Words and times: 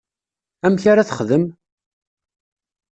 Amek 0.65 0.83
ara 0.91 1.07
texdem? 1.09 1.43